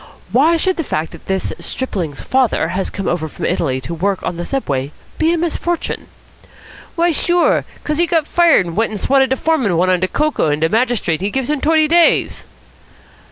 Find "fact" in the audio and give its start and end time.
0.83-1.11